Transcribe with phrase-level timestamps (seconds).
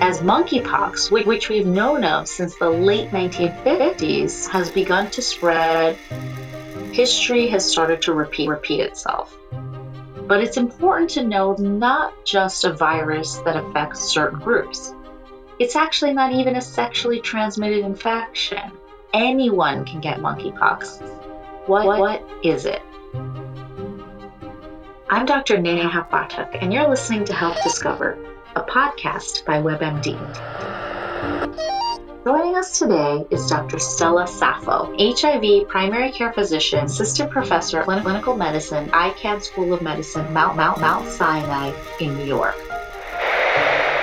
[0.00, 5.96] as monkeypox, which we've known of since the late 1950s, has begun to spread,
[6.92, 9.36] history has started to repeat, repeat itself.
[10.26, 14.92] But it's important to know not just a virus that affects certain groups.
[15.58, 18.72] It's actually not even a sexually transmitted infection.
[19.14, 21.00] Anyone can get monkeypox.
[21.66, 22.82] What, what is it?
[25.08, 25.58] I'm Dr.
[25.58, 30.16] Neha Pathak, and you're listening to Health Discovered a podcast by WebMD.
[32.24, 33.78] Joining us today is Dr.
[33.78, 40.32] Stella Safo, HIV primary care physician, assistant professor of clinical medicine, Icahn School of Medicine,
[40.32, 42.56] Mount, Mount, Mount Sinai in New York.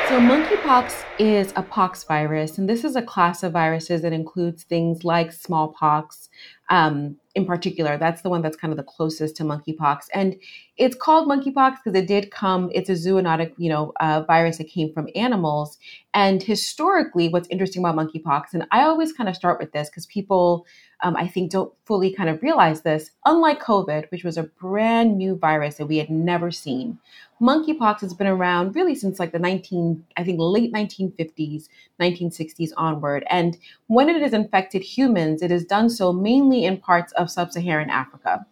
[0.08, 4.66] So, monkeypox is a pox virus, and this is a class of viruses that includes
[4.66, 6.30] things like smallpox,
[6.70, 7.97] um, in particular.
[7.97, 10.05] That's the one that's kind of the closest to monkeypox.
[10.13, 10.35] And
[10.77, 14.67] it's called monkeypox because it did come, it's a zoonotic, you know, uh, virus that
[14.67, 15.77] came from animals.
[16.13, 20.05] And historically, what's interesting about monkeypox, and I always kind of start with this because
[20.05, 20.67] people,
[21.03, 23.12] um, I think, don't fully kind of realize this.
[23.25, 26.97] Unlike COVID, which was a brand new virus that we had never seen,
[27.41, 31.68] monkeypox has been around really since like the 19, I think, late 1950s,
[32.02, 33.25] 1960s onward.
[33.30, 37.52] And when it has infected humans, it has done so mainly in parts of sub
[37.52, 38.46] Saharan Africa.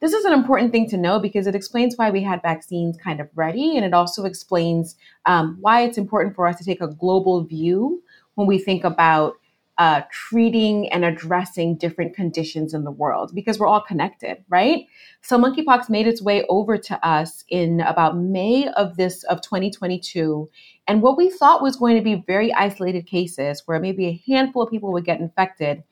[0.00, 3.20] This is an important thing to know because it explains why we had vaccines kind
[3.20, 4.96] of ready, and it also explains
[5.26, 8.02] um, why it's important for us to take a global view
[8.34, 9.36] when we think about
[9.78, 14.84] uh, treating and addressing different conditions in the world because we're all connected, right?
[15.22, 20.50] So monkeypox made its way over to us in about May of this of 2022,
[20.86, 24.62] and what we thought was going to be very isolated cases where maybe a handful
[24.62, 25.82] of people would get infected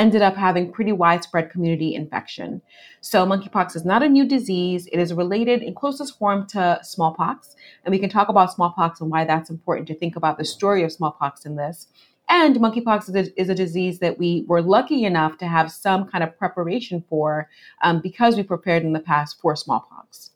[0.00, 2.62] ended up having pretty widespread community infection.
[3.02, 4.88] So monkeypox is not a new disease.
[4.92, 9.10] It is related in closest form to smallpox, and we can talk about smallpox and
[9.10, 11.88] why that's important to think about the story of smallpox in this.
[12.30, 16.06] And monkeypox is a, is a, disease that we were lucky enough to have some
[16.06, 17.50] kind of preparation for
[17.82, 20.30] um, because we prepared in the past for smallpox.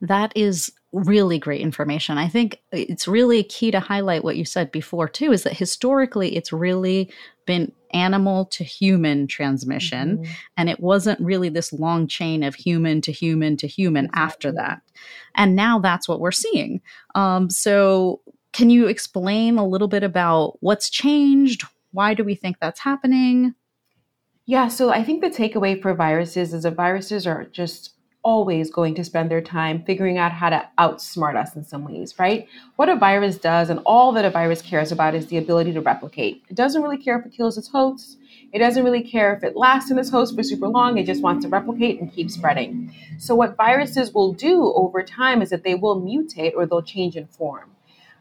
[0.00, 2.16] That is really great information.
[2.18, 6.34] I think it's really key to highlight what you said before, too, is that historically
[6.36, 7.12] it's really
[7.46, 10.18] been animal to human transmission.
[10.18, 10.32] Mm-hmm.
[10.56, 14.22] And it wasn't really this long chain of human to human to human exactly.
[14.22, 14.82] after that.
[15.34, 16.80] And now that's what we're seeing.
[17.14, 18.20] Um, so,
[18.54, 21.64] can you explain a little bit about what's changed?
[21.90, 23.54] Why do we think that's happening?
[24.46, 28.94] Yeah, so I think the takeaway for viruses is that viruses are just always going
[28.94, 32.46] to spend their time figuring out how to outsmart us in some ways, right?
[32.76, 35.80] What a virus does and all that a virus cares about is the ability to
[35.80, 36.42] replicate.
[36.48, 38.16] It doesn't really care if it kills its hosts.
[38.52, 40.96] It doesn't really care if it lasts in its host for super long.
[40.96, 42.94] It just wants to replicate and keep spreading.
[43.18, 47.16] So what viruses will do over time is that they will mutate or they'll change
[47.16, 47.73] in form.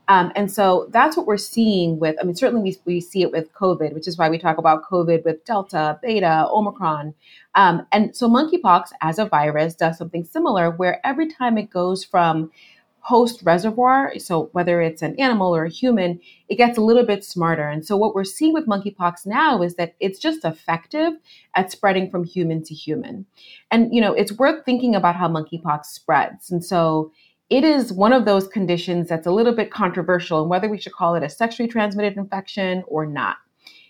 [0.08, 3.32] Um, and so that's what we're seeing with, I mean, certainly we, we see it
[3.32, 7.14] with COVID, which is why we talk about COVID with Delta, Beta, Omicron.
[7.56, 12.04] Um, and so monkeypox as a virus does something similar where every time it goes
[12.04, 12.52] from
[13.00, 17.24] host reservoir, so whether it's an animal or a human, it gets a little bit
[17.24, 17.68] smarter.
[17.68, 21.12] And so what we're seeing with monkeypox now is that it's just effective
[21.56, 23.26] at spreading from human to human.
[23.72, 26.50] And you know, it's worth thinking about how monkeypox spreads.
[26.50, 27.12] And so
[27.54, 30.92] it is one of those conditions that's a little bit controversial and whether we should
[30.92, 33.38] call it a sexually transmitted infection or not.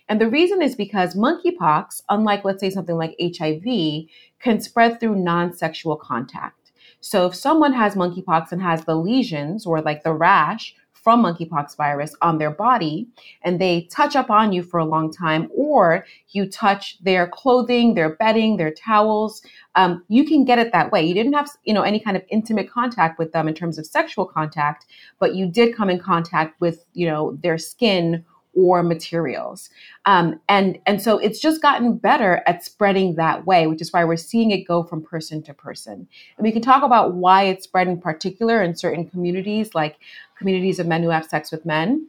[0.06, 4.04] And the reason is because monkeypox, unlike let's say something like HIV,
[4.38, 6.72] can spread through non-sexual contact.
[7.00, 11.76] So if someone has monkeypox and has the lesions or like the rash from monkeypox
[11.76, 13.06] virus on their body
[13.42, 17.92] and they touch up on you for a long time, or you touch their clothing,
[17.92, 19.42] their bedding, their towels,
[19.74, 21.04] um, you can get it that way.
[21.04, 23.84] You didn't have, you know, any kind of intimate contact with them in terms of
[23.84, 24.86] sexual contact,
[25.18, 28.24] but you did come in contact with, you know, their skin
[28.56, 29.70] or materials.
[30.06, 34.04] Um, and, and so it's just gotten better at spreading that way, which is why
[34.04, 36.06] we're seeing it go from person to person.
[36.36, 39.96] And we can talk about why it's spread in particular in certain communities, like
[40.38, 42.08] communities of men who have sex with men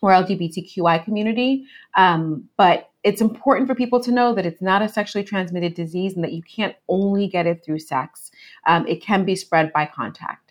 [0.00, 1.66] or LGBTQI community.
[1.96, 6.14] Um, but it's important for people to know that it's not a sexually transmitted disease
[6.14, 8.30] and that you can't only get it through sex.
[8.66, 10.47] Um, it can be spread by contact.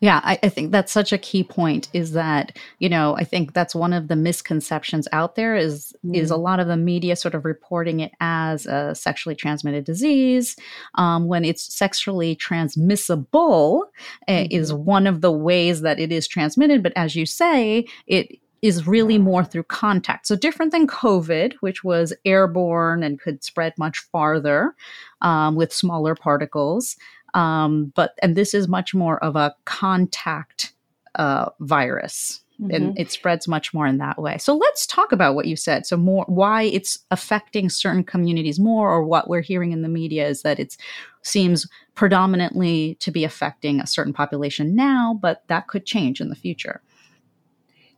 [0.00, 3.52] Yeah, I, I, think that's such a key point is that, you know, I think
[3.52, 6.14] that's one of the misconceptions out there is mm.
[6.14, 6.42] is a mm.
[6.42, 10.54] lot of the media sort of reporting it as a sexually transmitted disease
[10.94, 13.90] um, when it's sexually transmissible
[14.28, 14.46] mm-hmm.
[14.52, 16.82] is one of the ways that it is transmitted.
[16.82, 20.26] But as you say, it is really more through contact.
[20.26, 24.74] So different than COVID, which was airborne and could spread much farther
[25.22, 26.96] um, with smaller particles.
[27.34, 30.72] Um, but and this is much more of a contact
[31.14, 32.40] uh, virus.
[32.60, 32.74] Mm-hmm.
[32.74, 34.36] and it spreads much more in that way.
[34.36, 35.86] So let's talk about what you said.
[35.86, 40.26] So more why it's affecting certain communities more or what we're hearing in the media
[40.26, 40.76] is that it
[41.22, 46.34] seems predominantly to be affecting a certain population now, but that could change in the
[46.34, 46.82] future.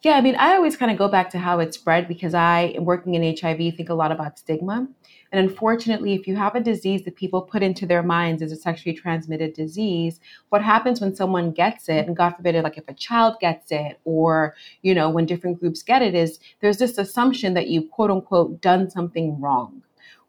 [0.03, 2.75] Yeah, I mean, I always kind of go back to how it spread because I,
[2.79, 4.89] working in HIV, think a lot about stigma.
[5.31, 8.57] And unfortunately, if you have a disease that people put into their minds as a
[8.57, 10.19] sexually transmitted disease,
[10.49, 14.01] what happens when someone gets it, and God forbid, like if a child gets it,
[14.05, 18.11] or, you know, when different groups get it, is there's this assumption that you've quote
[18.11, 19.83] unquote done something wrong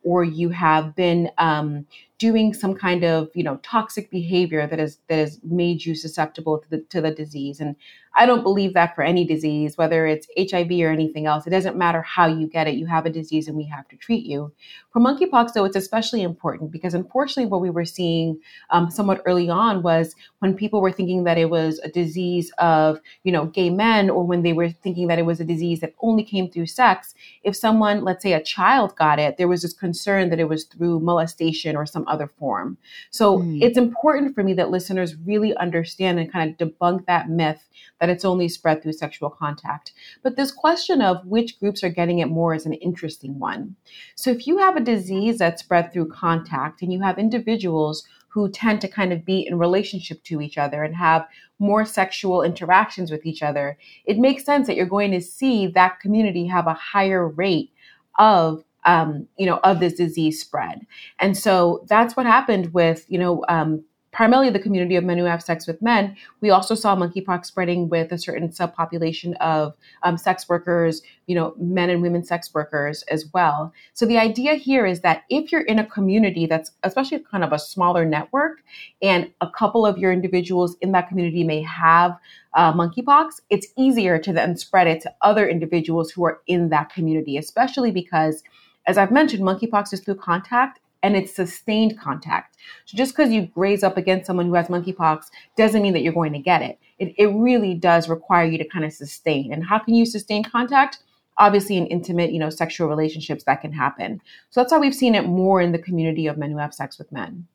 [0.03, 1.85] or you have been um,
[2.21, 6.59] doing some kind of you know toxic behavior that has that has made you susceptible
[6.59, 7.75] to the to the disease and
[8.13, 11.47] I don't believe that for any disease, whether it's HIV or anything else.
[11.47, 12.75] It doesn't matter how you get it.
[12.75, 14.51] You have a disease and we have to treat you.
[14.91, 18.39] For monkeypox, though, it's especially important because unfortunately, what we were seeing
[18.69, 22.99] um, somewhat early on was when people were thinking that it was a disease of,
[23.23, 25.95] you know, gay men or when they were thinking that it was a disease that
[26.01, 27.13] only came through sex.
[27.43, 30.65] If someone, let's say a child got it, there was this concern that it was
[30.65, 32.77] through molestation or some other form.
[33.09, 33.61] So mm.
[33.61, 37.67] it's important for me that listeners really understand and kind of debunk that myth
[37.99, 39.93] that it's only spread through sexual contact.
[40.23, 43.75] But this question of which groups are getting it more is an interesting one.
[44.15, 48.49] So if you have a disease that's spread through contact and you have individuals who
[48.49, 51.27] tend to kind of be in relationship to each other and have
[51.59, 55.99] more sexual interactions with each other, it makes sense that you're going to see that
[55.99, 57.71] community have a higher rate
[58.17, 60.85] of um, you know, of this disease spread.
[61.19, 65.23] And so that's what happened with, you know, um, primarily the community of men who
[65.23, 69.73] have sex with men, we also saw monkeypox spreading with a certain subpopulation of
[70.03, 73.71] um, sex workers, you know, men and women sex workers as well.
[73.93, 77.53] So the idea here is that if you're in a community that's especially kind of
[77.53, 78.61] a smaller network,
[79.01, 82.17] and a couple of your individuals in that community may have
[82.53, 86.89] uh, monkeypox, it's easier to then spread it to other individuals who are in that
[86.89, 88.43] community, especially because
[88.87, 92.57] as I've mentioned, monkeypox is through contact and it's sustained contact.
[92.85, 95.25] So just because you graze up against someone who has monkeypox
[95.57, 96.77] doesn't mean that you're going to get it.
[96.99, 97.13] it.
[97.17, 99.51] It really does require you to kind of sustain.
[99.51, 100.99] And how can you sustain contact?
[101.37, 104.21] Obviously, in intimate, you know, sexual relationships that can happen.
[104.51, 106.99] So that's why we've seen it more in the community of men who have sex
[106.99, 107.47] with men.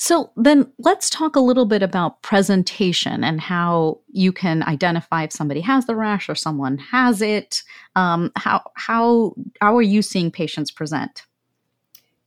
[0.00, 5.32] So then let's talk a little bit about presentation and how you can identify if
[5.32, 7.62] somebody has the rash or someone has it.
[7.96, 11.24] Um, how how how are you seeing patients present?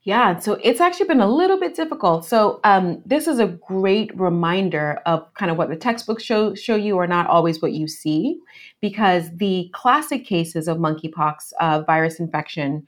[0.04, 2.24] Yeah, so it's actually been a little bit difficult.
[2.24, 6.74] So um, this is a great reminder of kind of what the textbooks show show
[6.74, 8.38] you are not always what you see,
[8.80, 12.84] because the classic cases of monkeypox uh, virus infection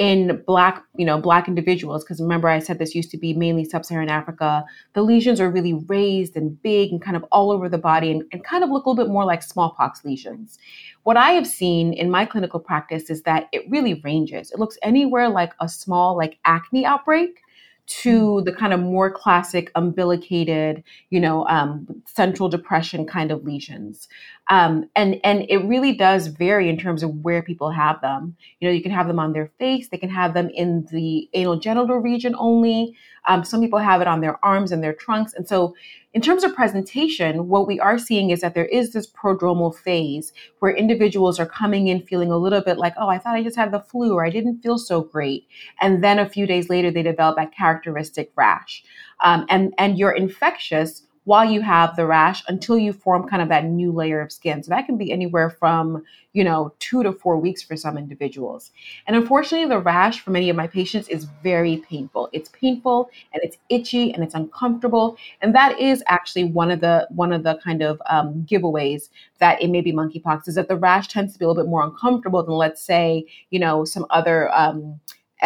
[0.00, 3.66] in black you know black individuals because remember i said this used to be mainly
[3.66, 4.64] sub-saharan africa
[4.94, 8.24] the lesions are really raised and big and kind of all over the body and,
[8.32, 10.58] and kind of look a little bit more like smallpox lesions.
[11.02, 14.50] What i have seen in my clinical practice is that it really ranges.
[14.50, 17.42] It looks anywhere like a small like acne outbreak
[17.90, 24.08] to the kind of more classic umbilicated, you know, um, central depression kind of lesions.
[24.50, 28.36] Um, and and it really does vary in terms of where people have them.
[28.58, 31.28] You know, you can have them on their face, they can have them in the
[31.34, 32.96] anal genital region only.
[33.28, 35.74] Um, some people have it on their arms and their trunks, and so
[36.12, 40.32] in terms of presentation, what we are seeing is that there is this prodromal phase
[40.58, 43.56] where individuals are coming in feeling a little bit like, oh, I thought I just
[43.56, 45.46] had the flu or I didn't feel so great.
[45.80, 48.82] And then a few days later, they develop that characteristic rash.
[49.22, 53.48] Um, and, and you're infectious while you have the rash until you form kind of
[53.48, 54.62] that new layer of skin.
[54.62, 58.70] So that can be anywhere from, you know, two to four weeks for some individuals.
[59.06, 62.30] And unfortunately, the rash for many of my patients is very painful.
[62.32, 65.18] It's painful and it's itchy and it's uncomfortable.
[65.42, 69.60] And that is actually one of the one of the kind of um, giveaways that
[69.62, 71.84] it may be monkeypox is that the rash tends to be a little bit more
[71.84, 74.98] uncomfortable than let's say, you know, some other um,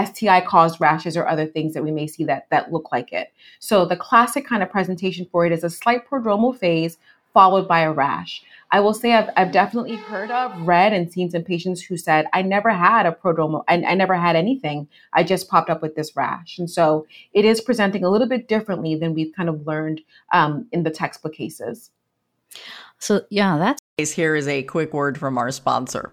[0.03, 3.33] STI caused rashes or other things that we may see that, that look like it.
[3.59, 6.99] So the classic kind of presentation for it is a slight prodromal phase
[7.35, 8.43] followed by a rash.
[8.71, 12.27] I will say I've, I've definitely heard of, read, and seen some patients who said,
[12.33, 14.89] I never had a prodromal, I, I never had anything.
[15.13, 16.59] I just popped up with this rash.
[16.59, 20.01] And so it is presenting a little bit differently than we've kind of learned
[20.33, 21.91] um, in the textbook cases.
[22.99, 24.13] So, yeah, that's.
[24.13, 26.13] Here is a quick word from our sponsor.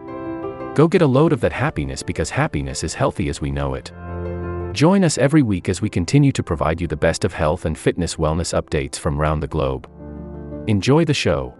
[0.73, 3.91] Go get a load of that happiness because happiness is healthy as we know it.
[4.73, 7.77] Join us every week as we continue to provide you the best of health and
[7.77, 9.89] fitness wellness updates from around the globe.
[10.67, 11.53] Enjoy the show.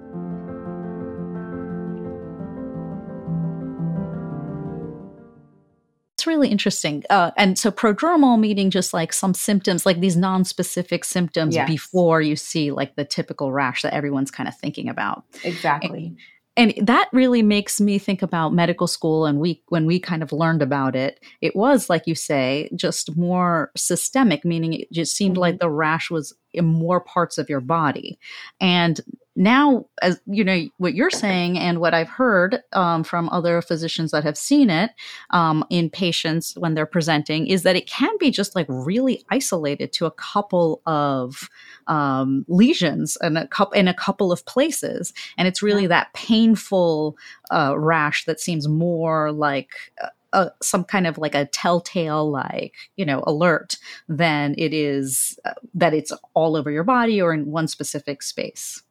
[6.15, 7.03] It's really interesting.
[7.10, 11.68] Uh, and so prodromal meaning just like some symptoms, like these non-specific symptoms yes.
[11.68, 15.25] before you see like the typical rash that everyone's kind of thinking about.
[15.44, 16.06] Exactly.
[16.06, 16.18] And,
[16.58, 20.31] and that really makes me think about medical school and we when we kind of
[20.31, 25.38] learned about it it was like you say just more systemic meaning it just seemed
[25.38, 25.65] like mm-hmm.
[25.65, 28.20] the rash was in more parts of your body
[28.60, 29.01] and
[29.36, 34.12] now as you know what you're saying and what i've heard um, from other physicians
[34.12, 34.92] that have seen it
[35.30, 39.92] um, in patients when they're presenting is that it can be just like really isolated
[39.94, 41.50] to a couple of
[41.88, 45.14] um, lesions and a couple in a couple of places.
[45.38, 47.18] And it's really that painful
[47.52, 49.72] uh, rash that seems more like
[50.02, 55.38] uh, uh, some kind of like a telltale like you know alert than it is
[55.44, 58.82] uh, that it's all over your body or in one specific space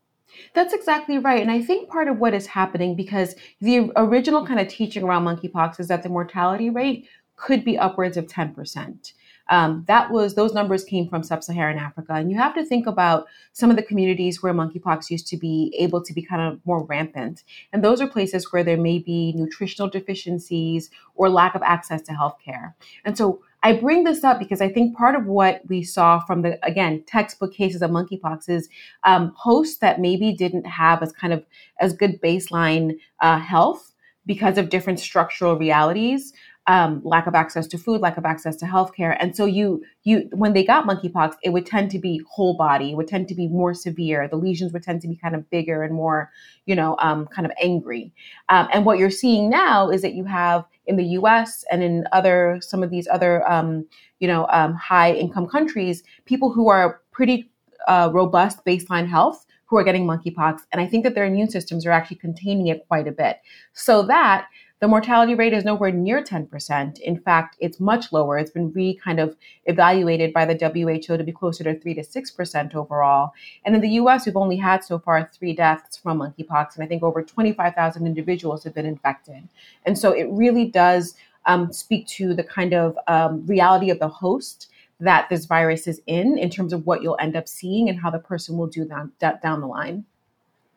[0.55, 1.41] that's exactly right.
[1.41, 5.25] And I think part of what is happening because the original kind of teaching around
[5.25, 9.13] monkeypox is that the mortality rate could be upwards of 10%.
[9.51, 13.27] Um, that was those numbers came from sub-Saharan Africa, and you have to think about
[13.53, 16.85] some of the communities where monkeypox used to be able to be kind of more
[16.85, 17.43] rampant,
[17.73, 22.13] and those are places where there may be nutritional deficiencies or lack of access to
[22.13, 22.75] healthcare.
[23.05, 26.43] And so I bring this up because I think part of what we saw from
[26.43, 28.69] the, again, textbook cases of monkeypox is
[29.05, 31.45] um, hosts that maybe didn't have as kind of
[31.79, 33.93] as good baseline uh, health
[34.27, 36.33] because of different structural realities
[36.67, 39.17] um, lack of access to food, lack of access to healthcare.
[39.19, 42.93] And so you you when they got monkeypox, it would tend to be whole body,
[42.93, 44.29] it would tend to be more severe.
[44.29, 46.31] The lesions would tend to be kind of bigger and more,
[46.67, 48.13] you know, um, kind of angry.
[48.51, 51.65] Um, and what you're seeing now is that you have in the U.S.
[51.71, 53.87] and in other some of these other, um,
[54.19, 57.51] you know, um, high income countries, people who are pretty
[57.89, 61.87] uh, robust baseline health who are getting monkeypox, and I think that their immune systems
[61.87, 63.39] are actually containing it quite a bit,
[63.73, 64.49] so that
[64.81, 66.99] the mortality rate is nowhere near 10%.
[67.01, 68.39] In fact, it's much lower.
[68.39, 72.01] It's been re kind of evaluated by the WHO to be closer to 3 to
[72.01, 73.33] 6% overall.
[73.65, 76.87] And in the US, we've only had so far three deaths from monkeypox, and I
[76.87, 79.49] think over 25,000 individuals have been infected.
[79.85, 84.09] And so it really does um, speak to the kind of um, reality of the
[84.09, 84.69] host
[84.99, 88.11] that this virus is in, in terms of what you'll end up seeing and how
[88.11, 88.85] the person will do
[89.21, 90.05] that down the line.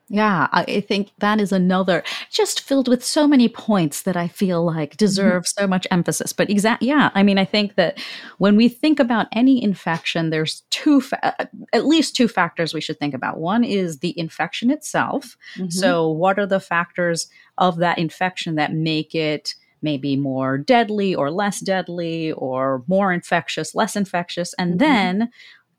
[0.10, 4.64] Yeah, I think that is another just filled with so many points that I feel
[4.64, 4.98] like mm-hmm.
[4.98, 5.62] deserve mm-hmm.
[5.62, 6.34] so much emphasis.
[6.34, 8.00] But exactly, yeah, I mean, I think that
[8.38, 12.82] when we think about any infection, there's two, fa- uh, at least two factors we
[12.82, 13.40] should think about.
[13.40, 15.38] One is the infection itself.
[15.56, 15.70] Mm-hmm.
[15.70, 21.32] So, what are the factors of that infection that make it maybe more deadly or
[21.32, 24.54] less deadly or more infectious, less infectious?
[24.60, 24.78] And mm-hmm.
[24.80, 25.30] then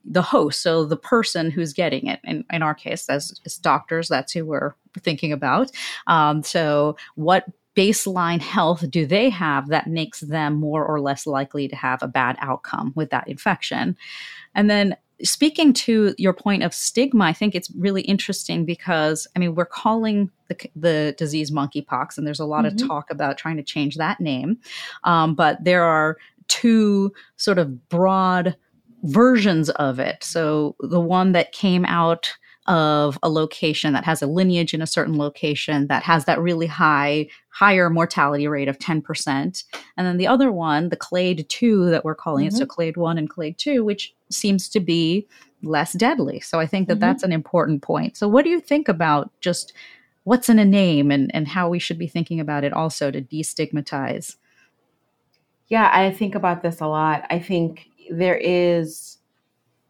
[0.04, 2.20] the host, so the person who's getting it.
[2.24, 5.70] In, in our case, as, as doctors, that's who we're thinking about.
[6.06, 7.46] Um, so, what
[7.76, 12.08] baseline health do they have that makes them more or less likely to have a
[12.08, 13.96] bad outcome with that infection?
[14.54, 19.38] And then speaking to your point of stigma, I think it's really interesting because I
[19.38, 22.82] mean we're calling the, the disease monkeypox, and there's a lot mm-hmm.
[22.82, 24.58] of talk about trying to change that name,
[25.04, 26.16] um, but there are
[26.48, 28.56] two sort of broad
[29.04, 30.24] versions of it.
[30.24, 32.34] So the one that came out
[32.66, 36.66] of a location that has a lineage in a certain location that has that really
[36.66, 42.04] high higher mortality rate of 10% and then the other one the clade 2 that
[42.04, 42.54] we're calling mm-hmm.
[42.54, 42.70] it so mm-hmm.
[42.70, 45.26] clade 1 and clade 2 which seems to be
[45.62, 47.00] less deadly so i think that mm-hmm.
[47.00, 49.74] that's an important point so what do you think about just
[50.22, 53.20] what's in a name and, and how we should be thinking about it also to
[53.20, 54.36] destigmatize
[55.68, 59.18] yeah i think about this a lot i think there is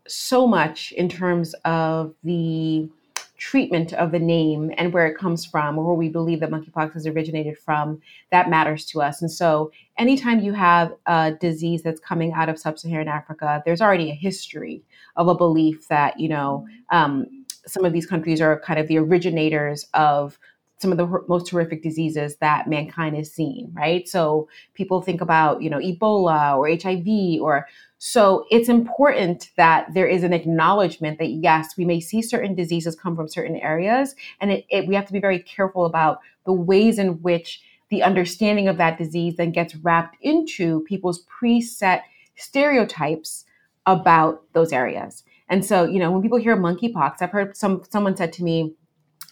[0.07, 2.89] so much in terms of the
[3.37, 6.93] treatment of the name and where it comes from or where we believe that monkeypox
[6.93, 9.21] has originated from that matters to us.
[9.21, 14.11] And so anytime you have a disease that's coming out of sub-saharan africa there's already
[14.11, 14.83] a history
[15.17, 17.27] of a belief that you know um,
[17.67, 20.39] some of these countries are kind of the originators of
[20.79, 25.63] some of the most horrific diseases that mankind has seen right so people think about
[25.63, 27.67] you know ebola or hiv or
[28.07, 32.95] so it's important that there is an acknowledgement that yes, we may see certain diseases
[32.95, 36.53] come from certain areas, and it, it, we have to be very careful about the
[36.53, 42.03] ways in which the understanding of that disease then gets wrapped into people's preset
[42.37, 43.47] stereotypes
[43.87, 45.25] about those areas.
[45.49, 48.75] And so, you know, when people hear monkeypox, I've heard some someone said to me,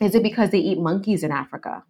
[0.02, 1.84] "Is it because they eat monkeys in Africa?"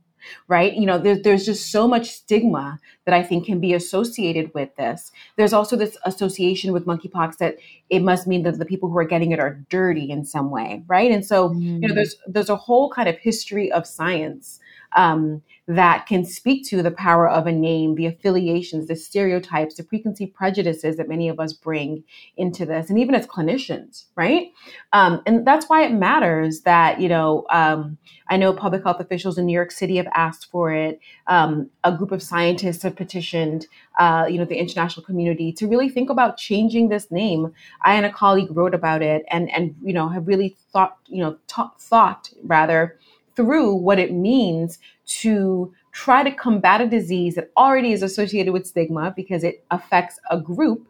[0.48, 0.74] right?
[0.74, 4.74] You know, there's there's just so much stigma that I think can be associated with
[4.76, 5.10] this.
[5.36, 7.56] There's also this association with monkeypox that
[7.90, 10.82] it must mean that the people who are getting it are dirty in some way,
[10.86, 11.10] right?
[11.10, 11.60] And so, mm.
[11.60, 11.94] you know, mm.
[11.94, 14.60] there's there's a whole kind of history of science
[14.96, 19.84] um, that can speak to the power of a name, the affiliations, the stereotypes, the
[19.84, 22.02] preconceived prejudices that many of us bring
[22.36, 24.52] into this, and even as clinicians, right?
[24.92, 27.96] Um, and that's why it matters that, you know, um,
[28.28, 31.00] I know public health officials in New York City have asked for it.
[31.26, 33.66] Um, a group of scientists have petitioned,
[33.98, 37.52] uh, you know, the international community to really think about changing this name.
[37.82, 41.22] I and a colleague wrote about it and, and you know, have really thought, you
[41.22, 42.98] know, t- thought rather,
[43.36, 48.66] through what it means to try to combat a disease that already is associated with
[48.66, 50.86] stigma because it affects a group,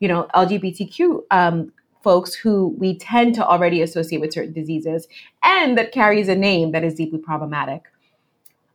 [0.00, 5.08] you know, LGBTQ um, folks who we tend to already associate with certain diseases
[5.42, 7.82] and that carries a name that is deeply problematic.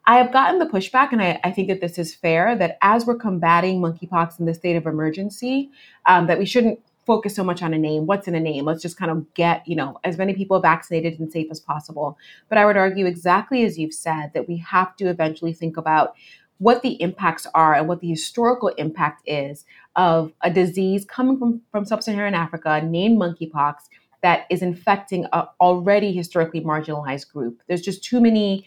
[0.06, 3.06] I have gotten the pushback, and I, I, think that this is fair, that as
[3.06, 5.70] we're combating monkeypox in the state of emergency,
[6.06, 8.06] um, that we shouldn't focus so much on a name.
[8.06, 8.66] What's in a name?
[8.66, 12.18] Let's just kind of get, you know, as many people vaccinated and safe as possible.
[12.50, 16.16] But I would argue exactly as you've said that we have to eventually think about
[16.60, 21.62] what the impacts are and what the historical impact is of a disease coming from,
[21.72, 23.76] from sub-Saharan Africa named monkeypox
[24.22, 27.62] that is infecting an already historically marginalized group.
[27.68, 28.66] There's just too many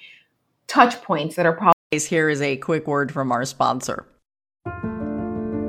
[0.67, 4.07] touch points that are probably here is a quick word from our sponsor.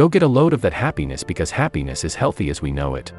[0.00, 3.12] Go get a load of that happiness because happiness is healthy as we know it.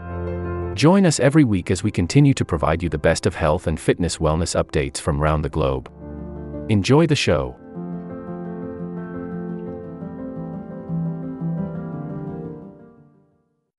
[0.75, 3.79] Join us every week as we continue to provide you the best of health and
[3.79, 5.91] fitness wellness updates from around the globe.
[6.69, 7.55] Enjoy the show.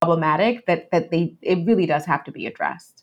[0.01, 3.02] Problematic that that they it really does have to be addressed.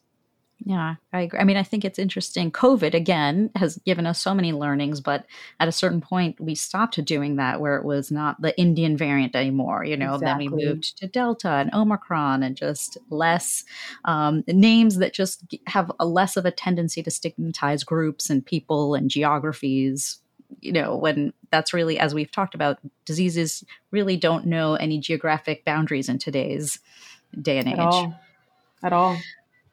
[0.64, 1.38] Yeah, I agree.
[1.38, 2.50] I mean, I think it's interesting.
[2.50, 5.24] COVID, again, has given us so many learnings, but
[5.58, 9.34] at a certain point, we stopped doing that where it was not the Indian variant
[9.34, 9.84] anymore.
[9.84, 10.48] You know, exactly.
[10.48, 13.64] then we moved to Delta and Omicron and just less
[14.04, 18.94] um, names that just have a less of a tendency to stigmatize groups and people
[18.94, 20.18] and geographies.
[20.60, 25.64] You know, when that's really, as we've talked about, diseases really don't know any geographic
[25.64, 26.80] boundaries in today's
[27.40, 27.74] day and age.
[27.74, 28.20] At all.
[28.82, 29.16] At all.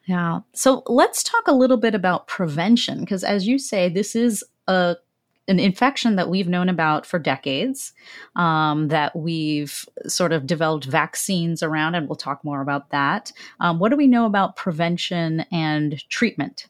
[0.08, 0.39] Yeah.
[0.54, 4.96] So let's talk a little bit about prevention because, as you say, this is a
[5.50, 7.93] an infection that we've known about for decades,
[8.36, 13.32] um, that we've sort of developed vaccines around, and we'll talk more about that.
[13.62, 16.67] Um, what do we know about prevention and treatment?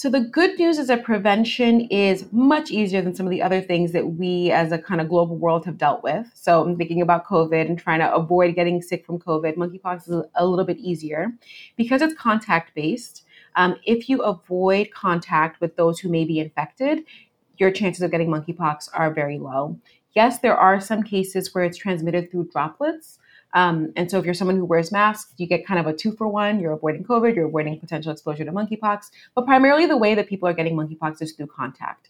[0.00, 3.60] So the good news is that prevention is much easier than some of the other
[3.60, 6.26] things that we as a kind of global world have dealt with.
[6.32, 9.56] So I'm thinking about COVID and trying to avoid getting sick from COVID.
[9.56, 11.34] Monkeypox is a little bit easier
[11.76, 13.26] because it's contact based.
[13.56, 17.00] Um, if you avoid contact with those who may be infected,
[17.58, 19.78] your chances of getting monkeypox are very low.
[20.14, 23.18] Yes, there are some cases where it's transmitted through droplets,
[23.54, 26.12] um, and so if you're someone who wears masks, you get kind of a two
[26.12, 26.60] for one.
[26.60, 29.10] You're avoiding COVID, you're avoiding potential exposure to monkeypox.
[29.34, 32.08] But primarily the way that people are getting monkeypox is through contact.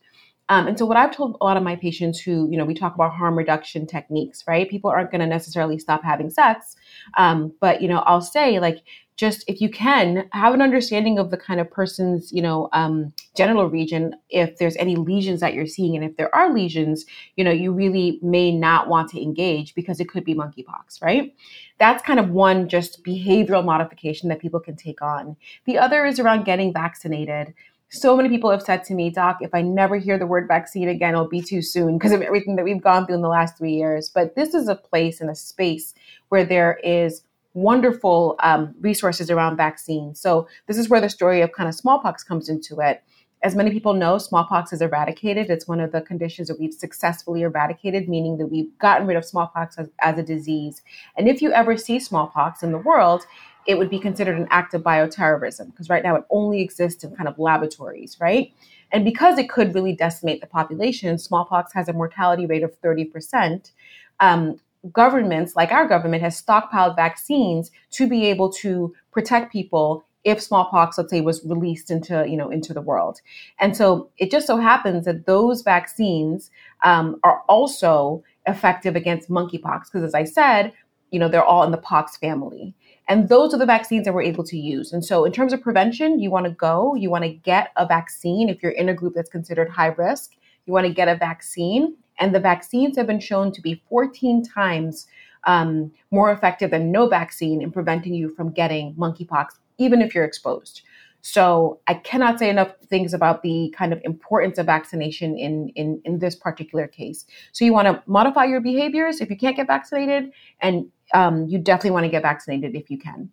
[0.50, 2.74] Um, and so what I've told a lot of my patients who, you know, we
[2.74, 4.68] talk about harm reduction techniques, right?
[4.68, 6.74] People aren't going to necessarily stop having sex.
[7.16, 8.82] Um, but, you know, I'll say like,
[9.20, 13.12] just if you can have an understanding of the kind of person's you know um,
[13.36, 14.14] genital region.
[14.30, 17.04] If there's any lesions that you're seeing and if there are lesions
[17.36, 21.34] you know you really may not want to engage because it could be monkeypox right?
[21.78, 25.36] That's kind of one just behavioral modification that people can take on.
[25.66, 27.52] The other is around getting vaccinated.
[27.90, 30.88] So many people have said to me, Doc, if I never hear the word vaccine
[30.88, 33.58] again, it'll be too soon because of everything that we've gone through in the last
[33.58, 34.08] three years.
[34.08, 35.92] But this is a place and a space
[36.28, 40.20] where there is wonderful um, resources around vaccines.
[40.20, 43.02] So this is where the story of kind of smallpox comes into it.
[43.42, 45.48] As many people know, smallpox is eradicated.
[45.48, 49.24] It's one of the conditions that we've successfully eradicated, meaning that we've gotten rid of
[49.24, 50.82] smallpox as, as a disease.
[51.16, 53.24] And if you ever see smallpox in the world,
[53.66, 57.14] it would be considered an act of bioterrorism because right now it only exists in
[57.16, 58.52] kind of laboratories, right?
[58.92, 63.70] And because it could really decimate the population, smallpox has a mortality rate of 30%.
[64.18, 64.60] Um,
[64.92, 70.98] governments, like our government, has stockpiled vaccines to be able to protect people if smallpox,
[70.98, 73.20] let's say, was released into you know into the world.
[73.58, 76.50] And so it just so happens that those vaccines
[76.84, 80.72] um, are also effective against monkeypox because, as I said,
[81.10, 82.74] you know they're all in the pox family.
[83.08, 84.92] And those are the vaccines that we're able to use.
[84.92, 87.84] And so, in terms of prevention, you want to go, you want to get a
[87.84, 90.36] vaccine if you're in a group that's considered high risk.
[90.66, 94.44] You want to get a vaccine and the vaccines have been shown to be 14
[94.44, 95.06] times
[95.44, 100.24] um, more effective than no vaccine in preventing you from getting monkeypox, even if you're
[100.24, 100.82] exposed.
[101.22, 106.00] So I cannot say enough things about the kind of importance of vaccination in, in,
[106.04, 107.26] in this particular case.
[107.52, 111.58] So you want to modify your behaviors if you can't get vaccinated, and um, you
[111.58, 113.30] definitely want to get vaccinated if you can.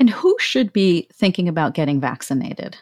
[0.00, 2.76] And who should be thinking about getting vaccinated?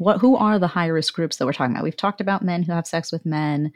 [0.00, 1.84] What, who are the high risk groups that we're talking about?
[1.84, 3.72] We've talked about men who have sex with men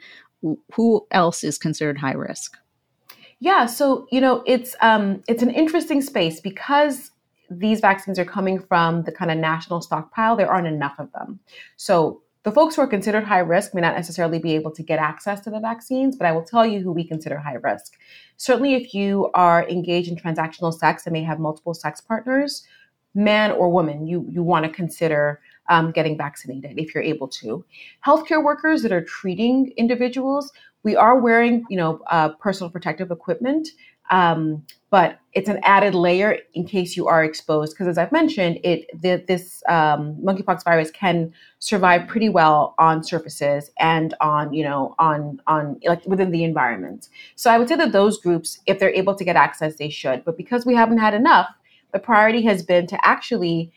[0.73, 2.57] who else is considered high risk?
[3.39, 7.11] Yeah, so you know it's um, it's an interesting space because
[7.49, 10.35] these vaccines are coming from the kind of national stockpile.
[10.35, 11.39] There aren't enough of them,
[11.75, 14.99] so the folks who are considered high risk may not necessarily be able to get
[14.99, 16.15] access to the vaccines.
[16.15, 17.93] But I will tell you who we consider high risk.
[18.37, 22.65] Certainly, if you are engaged in transactional sex and may have multiple sex partners,
[23.13, 27.65] man or woman, you you want to consider um, getting vaccinated if you're able to.
[28.05, 30.51] Healthcare workers that are treating individuals,
[30.83, 33.69] we are wearing, you know, uh, personal protective equipment,
[34.11, 37.73] um, but it's an added layer in case you are exposed.
[37.73, 43.03] Because as I've mentioned, it the, this um, monkeypox virus can survive pretty well on
[43.03, 47.09] surfaces and on, you know, on on like within the environment.
[47.35, 50.23] So I would say that those groups, if they're able to get access, they should.
[50.23, 51.49] But because we haven't had enough,
[51.91, 53.71] the priority has been to actually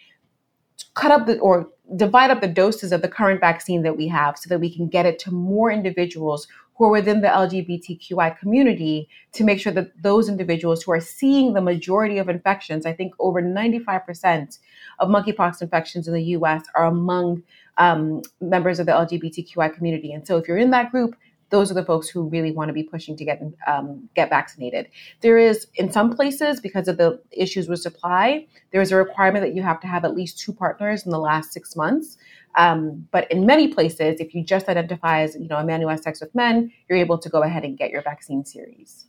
[0.94, 4.38] cut up the or divide up the doses of the current vaccine that we have
[4.38, 6.46] so that we can get it to more individuals
[6.76, 11.54] who are within the LGBTQI community to make sure that those individuals who are seeing
[11.54, 14.58] the majority of infections, I think over 95%
[15.00, 17.42] of monkeypox infections in the US are among
[17.78, 20.12] um, members of the LGBTQI community.
[20.12, 21.16] And so if you're in that group,
[21.50, 24.88] those are the folks who really want to be pushing to get um, get vaccinated.
[25.20, 29.44] There is in some places because of the issues with supply, there is a requirement
[29.44, 32.18] that you have to have at least two partners in the last six months.
[32.56, 35.88] Um, but in many places, if you just identify as you know a man who
[35.88, 39.06] has sex with men, you're able to go ahead and get your vaccine series.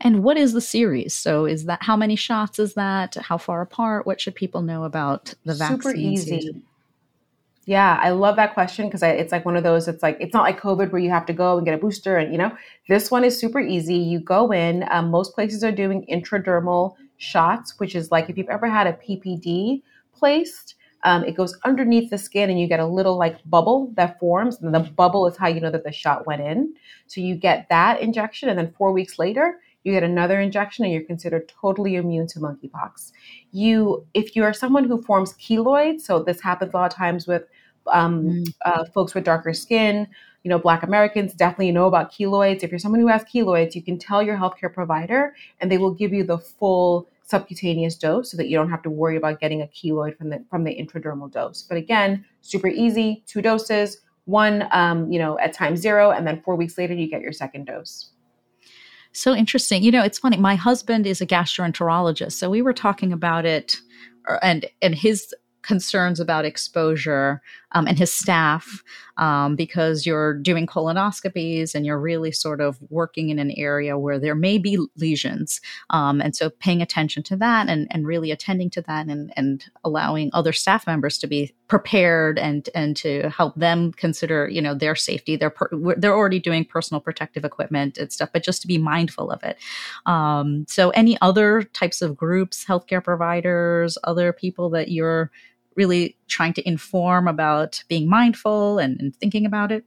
[0.00, 1.14] And what is the series?
[1.14, 3.14] So is that how many shots is that?
[3.16, 4.06] How far apart?
[4.06, 5.80] What should people know about the vaccine?
[5.80, 6.62] Super easy.
[7.66, 9.88] Yeah, I love that question because it's like one of those.
[9.88, 12.16] It's like it's not like COVID where you have to go and get a booster,
[12.16, 12.56] and you know
[12.88, 13.96] this one is super easy.
[13.96, 14.86] You go in.
[14.90, 18.92] Um, most places are doing intradermal shots, which is like if you've ever had a
[18.92, 19.82] PPD
[20.14, 24.20] placed, um, it goes underneath the skin, and you get a little like bubble that
[24.20, 26.72] forms, and the bubble is how you know that the shot went in.
[27.08, 30.92] So you get that injection, and then four weeks later, you get another injection and
[30.92, 33.12] you're considered totally immune to monkeypox.
[33.52, 37.28] You, if you are someone who forms keloids, so this happens a lot of times
[37.28, 37.44] with
[37.92, 38.54] um, mm.
[38.64, 40.06] uh, folks with darker skin,
[40.46, 42.62] you know, Black Americans definitely know about keloids.
[42.62, 45.90] If you're someone who has keloids, you can tell your healthcare provider, and they will
[45.90, 49.60] give you the full subcutaneous dose so that you don't have to worry about getting
[49.62, 51.62] a keloid from the from the intradermal dose.
[51.62, 56.40] But again, super easy, two doses, one um, you know at time zero, and then
[56.42, 58.10] four weeks later you get your second dose.
[59.10, 59.82] So interesting.
[59.82, 60.36] You know, it's funny.
[60.36, 63.78] My husband is a gastroenterologist, so we were talking about it,
[64.28, 67.42] uh, and and his concerns about exposure
[67.76, 68.82] um, and his staff
[69.18, 74.18] um, because you're doing colonoscopies and you're really sort of working in an area where
[74.18, 75.60] there may be lesions.
[75.90, 79.66] Um, and so paying attention to that and, and really attending to that and, and
[79.84, 84.74] allowing other staff members to be prepared and, and to help them consider, you know,
[84.74, 85.36] their safety.
[85.36, 89.30] They're, per, they're already doing personal protective equipment and stuff, but just to be mindful
[89.30, 89.58] of it.
[90.06, 95.30] Um, so any other types of groups, healthcare providers, other people that you're
[95.76, 99.84] really trying to inform about being mindful and, and thinking about it?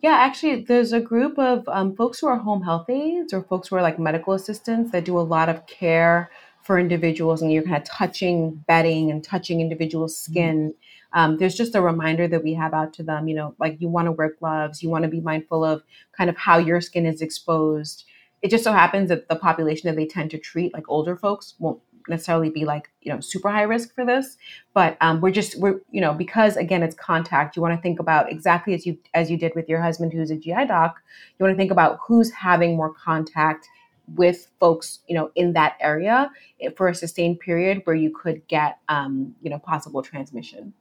[0.00, 3.68] Yeah, actually, there's a group of um, folks who are home health aides or folks
[3.68, 6.30] who are like medical assistants that do a lot of care
[6.62, 10.32] for individuals, and you're kind of touching bedding and touching individuals' mm-hmm.
[10.32, 10.74] skin.
[11.14, 13.26] Um, there's just a reminder that we have out to them.
[13.26, 15.82] You know, like you want to wear gloves, you want to be mindful of
[16.16, 18.04] kind of how your skin is exposed.
[18.40, 21.54] It just so happens that the population that they tend to treat, like older folks,
[21.58, 24.36] won't necessarily be like you know super high risk for this
[24.74, 28.00] but um, we're just we're you know because again it's contact you want to think
[28.00, 31.00] about exactly as you as you did with your husband who's a gi doc
[31.38, 33.68] you want to think about who's having more contact
[34.14, 38.46] with folks you know in that area eh, for a sustained period where you could
[38.48, 40.72] get um, you know possible transmission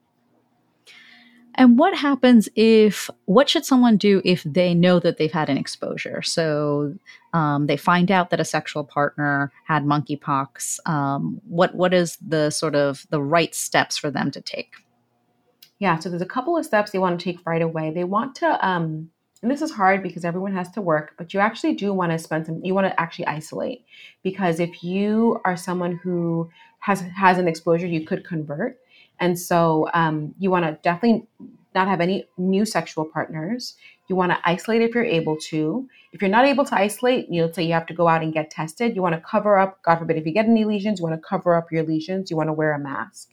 [1.58, 5.58] and what happens if, what should someone do if they know that they've had an
[5.58, 6.22] exposure?
[6.22, 6.96] So
[7.34, 10.80] um, they find out that a sexual partner had monkeypox.
[10.88, 14.74] Um, what, what is the sort of the right steps for them to take?
[15.80, 17.92] Yeah, so there's a couple of steps they want to take right away.
[17.92, 19.10] They want to, um,
[19.42, 22.20] and this is hard because everyone has to work, but you actually do want to
[22.20, 23.84] spend some, you want to actually isolate
[24.24, 28.80] because if you are someone who has has an exposure, you could convert
[29.20, 31.28] and so um, you want to definitely
[31.76, 33.76] not have any new sexual partners.
[34.08, 35.88] You want to isolate if you're able to.
[36.14, 38.34] If you're not able to isolate, you know, say you have to go out and
[38.34, 41.06] get tested, you want to cover up, God forbid, if you get any lesions, you
[41.06, 43.30] want to cover up your lesions, you want to wear a mask.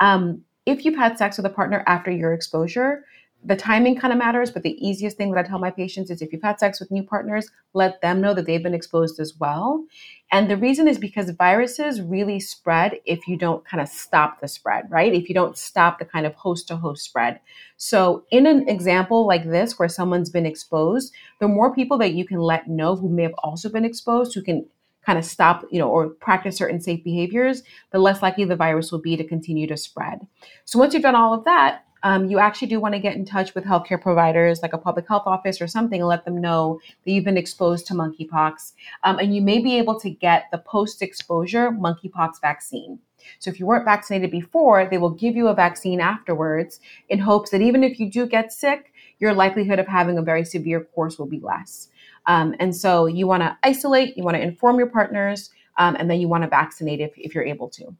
[0.00, 3.04] Um, if you've had sex with a partner after your exposure,
[3.44, 6.22] the timing kind of matters, but the easiest thing that I tell my patients is
[6.22, 9.36] if you've had sex with new partners, let them know that they've been exposed as
[9.38, 9.84] well.
[10.30, 14.46] And the reason is because viruses really spread if you don't kind of stop the
[14.46, 15.12] spread, right?
[15.12, 17.40] If you don't stop the kind of host to host spread.
[17.76, 22.24] So, in an example like this where someone's been exposed, the more people that you
[22.24, 24.66] can let know who may have also been exposed, who can
[25.04, 28.92] kind of stop, you know, or practice certain safe behaviors, the less likely the virus
[28.92, 30.20] will be to continue to spread.
[30.64, 33.24] So, once you've done all of that, um, you actually do want to get in
[33.24, 36.80] touch with healthcare providers like a public health office or something and let them know
[37.04, 38.72] that you've been exposed to monkeypox.
[39.04, 42.98] Um, and you may be able to get the post exposure monkeypox vaccine.
[43.38, 47.50] So if you weren't vaccinated before, they will give you a vaccine afterwards in hopes
[47.50, 51.18] that even if you do get sick, your likelihood of having a very severe course
[51.18, 51.88] will be less.
[52.26, 56.10] Um, and so you want to isolate, you want to inform your partners, um, and
[56.10, 57.94] then you want to vaccinate if, if you're able to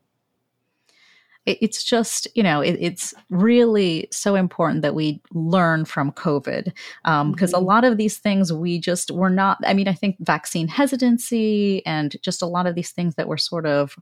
[1.46, 6.74] it's just you know it, it's really so important that we learn from covid because
[7.04, 7.54] um, mm-hmm.
[7.54, 11.84] a lot of these things we just were not i mean i think vaccine hesitancy
[11.84, 13.96] and just a lot of these things that were sort of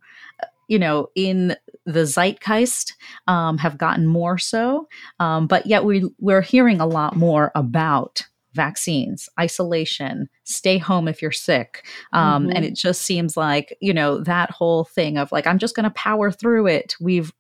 [0.69, 2.95] you know in the zeitgeist
[3.27, 4.87] um, have gotten more so
[5.19, 11.23] um, but yet we we're hearing a lot more about vaccines, isolation, stay home if
[11.23, 11.87] you're sick.
[12.13, 12.57] Um, mm-hmm.
[12.57, 15.85] And it just seems like, you know, that whole thing of like, I'm just going
[15.85, 16.95] to power through it.
[17.01, 17.33] We've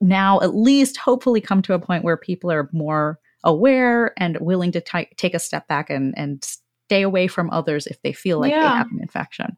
[0.00, 4.72] now at least hopefully come to a point where people are more aware and willing
[4.72, 6.44] to t- take a step back and, and
[6.86, 8.62] stay away from others if they feel like yeah.
[8.62, 9.56] they have an infection.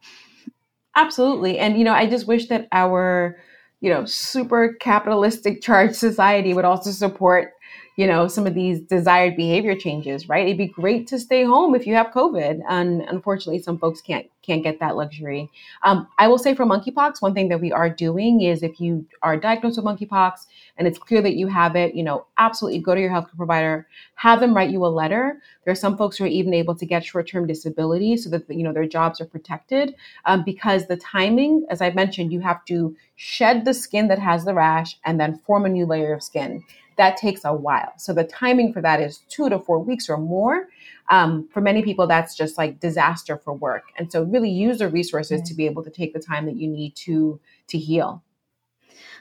[0.97, 1.59] Absolutely.
[1.59, 3.39] And, you know, I just wish that our,
[3.81, 7.53] you know, super capitalistic charged society would also support
[8.01, 10.47] you know some of these desired behavior changes right?
[10.47, 14.27] It'd be great to stay home if you have covid and unfortunately some folks can't
[14.43, 15.51] can't get that luxury.
[15.83, 19.05] Um, i will say for monkeypox one thing that we are doing is if you
[19.23, 20.47] are diagnosed with monkeypox
[20.79, 23.87] and it's clear that you have it you know absolutely go to your healthcare provider
[24.15, 25.41] have them write you a letter.
[25.65, 28.63] There are some folks who are even able to get short-term disability so that you
[28.63, 32.97] know their jobs are protected um, because the timing as i mentioned you have to
[33.17, 36.63] shed the skin that has the rash and then form a new layer of skin
[37.01, 37.95] that takes a while.
[37.97, 40.69] So the timing for that is two to four weeks or more.
[41.11, 43.85] Um, for many people, that's just like disaster for work.
[43.97, 46.69] And so really use the resources to be able to take the time that you
[46.69, 48.23] need to to heal.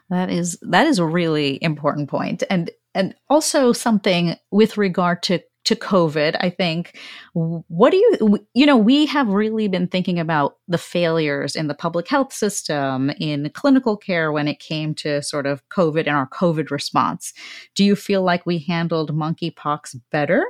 [0.09, 2.43] That is that is a really important point.
[2.49, 6.97] And and also something with regard to to COVID, I think.
[7.33, 11.73] What do you, you know, we have really been thinking about the failures in the
[11.73, 16.29] public health system, in clinical care when it came to sort of COVID and our
[16.29, 17.33] COVID response.
[17.75, 20.45] Do you feel like we handled monkeypox better?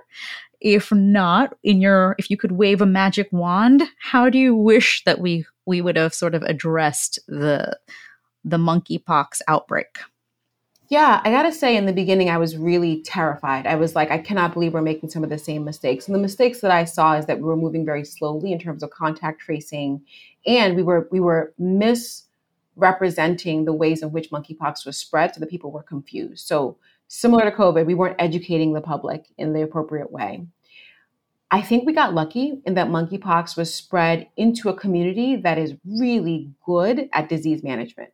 [0.62, 5.04] If not, in your, if you could wave a magic wand, how do you wish
[5.06, 7.78] that we, we would have sort of addressed the,
[8.44, 9.98] the monkeypox outbreak?
[10.90, 13.68] Yeah, I gotta say, in the beginning, I was really terrified.
[13.68, 16.08] I was like, I cannot believe we're making some of the same mistakes.
[16.08, 18.82] And the mistakes that I saw is that we were moving very slowly in terms
[18.82, 20.02] of contact tracing,
[20.48, 25.52] and we were we were misrepresenting the ways in which monkeypox was spread, so that
[25.52, 26.48] people were confused.
[26.48, 30.48] So similar to COVID, we weren't educating the public in the appropriate way.
[31.52, 35.76] I think we got lucky in that monkeypox was spread into a community that is
[35.86, 38.10] really good at disease management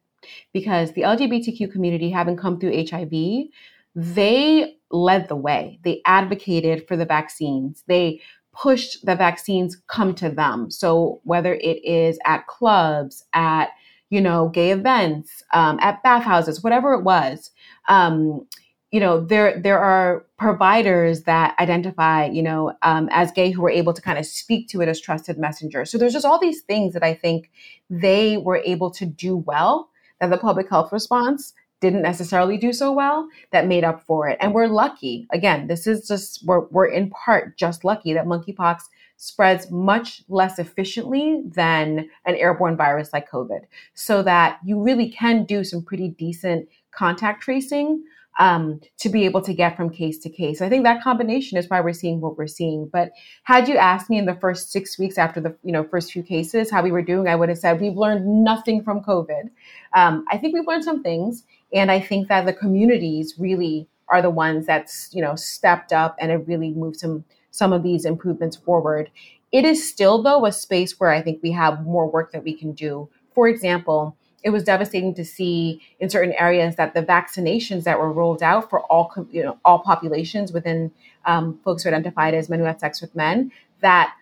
[0.53, 3.49] because the LGBTQ community, having come through HIV,
[3.95, 5.79] they led the way.
[5.83, 7.83] They advocated for the vaccines.
[7.88, 8.21] They
[8.53, 10.71] pushed the vaccines come to them.
[10.71, 13.69] So whether it is at clubs, at
[14.09, 17.51] you know, gay events, um, at bathhouses, whatever it was,
[17.89, 18.47] um,
[18.91, 23.69] you know, there there are providers that identify, you know, um, as gay who were
[23.69, 25.91] able to kind of speak to it as trusted messengers.
[25.91, 27.51] So there's just all these things that I think
[27.89, 32.91] they were able to do well that the public health response didn't necessarily do so
[32.91, 34.38] well that made up for it.
[34.39, 35.28] And we're lucky.
[35.32, 38.82] Again, this is just, we're, we're in part just lucky that monkeypox
[39.17, 43.62] spreads much less efficiently than an airborne virus like COVID,
[43.93, 48.04] so that you really can do some pretty decent contact tracing
[48.38, 50.62] um, to be able to get from case to case.
[50.62, 52.88] I think that combination is why we're seeing what we're seeing.
[52.88, 53.12] But
[53.43, 56.24] had you asked me in the first six weeks after the you know first few
[56.24, 59.50] cases how we were doing, I would have said we've learned nothing from COVID.
[59.93, 61.43] Um, I think we've learned some things,
[61.74, 66.15] and I think that the communities really are the ones that's you know stepped up
[66.19, 69.10] and have really moved some some of these improvements forward.
[69.52, 72.54] It is still though a space where I think we have more work that we
[72.54, 73.10] can do.
[73.34, 78.13] For example it was devastating to see in certain areas that the vaccinations that were
[78.13, 80.91] rolled out for all you know all populations within
[81.25, 84.13] um, folks who identified as men who had sex with men that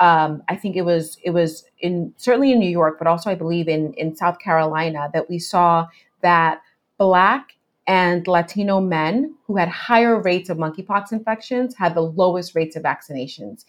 [0.00, 3.36] um, I think it was it was in certainly in New York, but also I
[3.36, 5.86] believe in in South Carolina that we saw
[6.20, 6.60] that
[6.98, 7.52] black
[7.86, 12.82] and Latino men who had higher rates of monkeypox infections had the lowest rates of
[12.82, 13.64] vaccinations,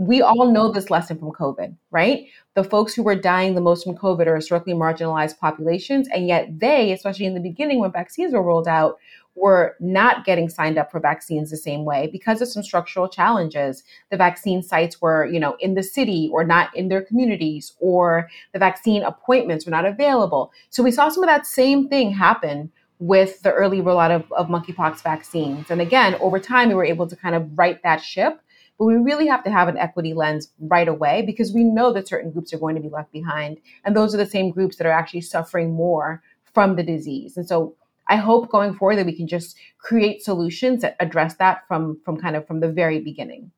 [0.00, 2.26] we all know this lesson from COVID, right?
[2.54, 6.08] The folks who were dying the most from COVID are historically marginalized populations.
[6.08, 8.96] And yet they, especially in the beginning when vaccines were rolled out,
[9.34, 13.84] were not getting signed up for vaccines the same way because of some structural challenges.
[14.10, 18.30] The vaccine sites were, you know, in the city or not in their communities, or
[18.54, 20.50] the vaccine appointments were not available.
[20.70, 24.48] So we saw some of that same thing happen with the early rollout of, of
[24.48, 25.70] monkeypox vaccines.
[25.70, 28.40] And again, over time, we were able to kind of right that ship
[28.80, 32.08] but we really have to have an equity lens right away because we know that
[32.08, 33.58] certain groups are going to be left behind.
[33.84, 36.22] And those are the same groups that are actually suffering more
[36.54, 37.36] from the disease.
[37.36, 37.76] And so
[38.08, 42.16] I hope going forward that we can just create solutions that address that from from
[42.16, 43.52] kind of from the very beginning.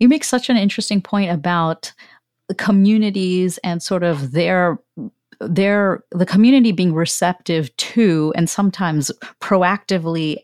[0.00, 1.92] You make such an interesting point about
[2.56, 4.80] communities and sort of their
[5.40, 10.38] their the community being receptive to and sometimes proactively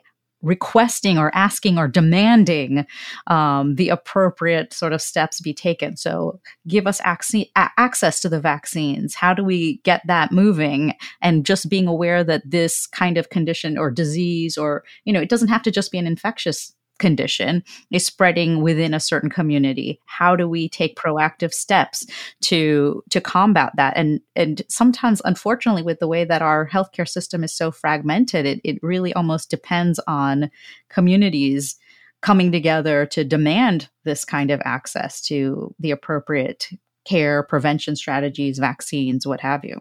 [0.44, 2.86] requesting or asking or demanding
[3.26, 5.96] um, the appropriate sort of steps be taken.
[5.96, 9.14] So, give us ac- access to the vaccines.
[9.14, 10.94] How do we get that moving?
[11.20, 15.28] And just being aware that this kind of condition or disease, or, you know, it
[15.28, 20.00] doesn't have to just be an infectious condition is spreading within a certain community.
[20.06, 22.06] How do we take proactive steps
[22.42, 23.96] to to combat that?
[23.96, 28.60] And and sometimes unfortunately with the way that our healthcare system is so fragmented it,
[28.64, 30.50] it really almost depends on
[30.88, 31.76] communities
[32.20, 36.70] coming together to demand this kind of access to the appropriate
[37.04, 39.80] care prevention strategies vaccines what have you.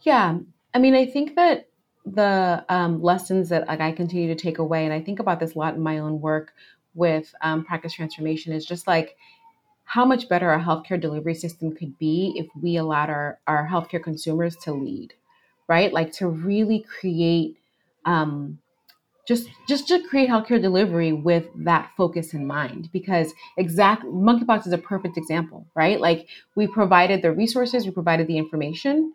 [0.00, 0.38] Yeah.
[0.74, 1.68] I mean i think that
[2.04, 5.54] the um, lessons that like, I continue to take away, and I think about this
[5.54, 6.52] a lot in my own work
[6.94, 9.16] with um, practice transformation, is just like
[9.84, 14.02] how much better our healthcare delivery system could be if we allowed our, our healthcare
[14.02, 15.14] consumers to lead,
[15.68, 15.92] right?
[15.92, 17.56] Like to really create
[18.04, 18.58] um,
[19.26, 24.72] just just to create healthcare delivery with that focus in mind because exact monkeypox is
[24.72, 29.12] a perfect example right like we provided the resources we provided the information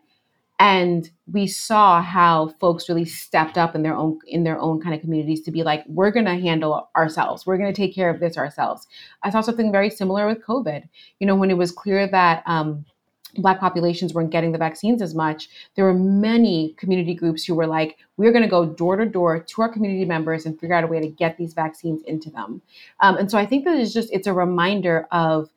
[0.60, 4.94] and we saw how folks really stepped up in their own in their own kind
[4.94, 7.46] of communities to be like we're going to handle ourselves.
[7.46, 8.86] We're going to take care of this ourselves.
[9.22, 10.86] I saw something very similar with covid.
[11.18, 12.84] You know when it was clear that um,
[13.36, 17.66] black populations weren't getting the vaccines as much there were many community groups who were
[17.66, 20.82] like we're going to go door to door to our community members and figure out
[20.82, 22.60] a way to get these vaccines into them.
[23.00, 25.48] Um, and so i think that it's just it's a reminder of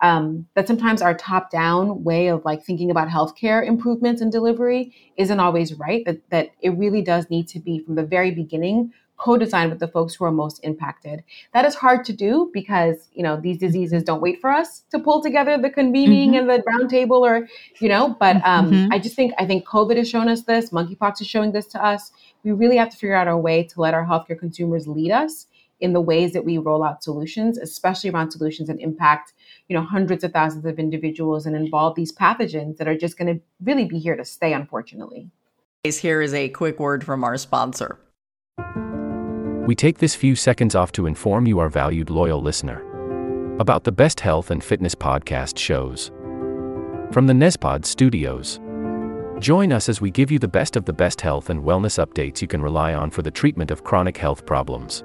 [0.00, 4.94] um, that sometimes our top down way of like thinking about healthcare improvements and delivery
[5.16, 8.92] isn't always right that, that it really does need to be from the very beginning
[9.18, 11.24] co-designed with the folks who are most impacted
[11.54, 14.98] that is hard to do because you know these diseases don't wait for us to
[14.98, 16.50] pull together the convening mm-hmm.
[16.50, 17.48] and the roundtable or
[17.80, 18.92] you know but um, mm-hmm.
[18.92, 21.82] i just think i think covid has shown us this monkeypox is showing this to
[21.82, 22.12] us
[22.44, 25.46] we really have to figure out a way to let our healthcare consumers lead us
[25.80, 29.32] in the ways that we roll out solutions especially around solutions that impact
[29.68, 33.34] you know hundreds of thousands of individuals and involve these pathogens that are just going
[33.34, 35.30] to really be here to stay unfortunately.
[35.84, 37.98] Here is a quick word from our sponsor.
[39.66, 42.82] We take this few seconds off to inform you our valued loyal listener
[43.60, 46.10] about the best health and fitness podcast shows.
[47.10, 48.60] From the Nezpod studios.
[49.38, 52.42] Join us as we give you the best of the best health and wellness updates
[52.42, 55.04] you can rely on for the treatment of chronic health problems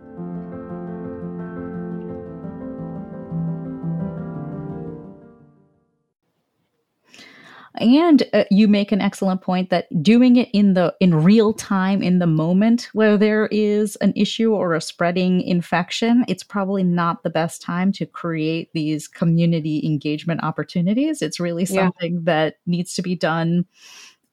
[7.75, 12.01] And uh, you make an excellent point that doing it in the in real time
[12.03, 17.23] in the moment where there is an issue or a spreading infection it's probably not
[17.23, 22.19] the best time to create these community engagement opportunities it's really something yeah.
[22.23, 23.65] that needs to be done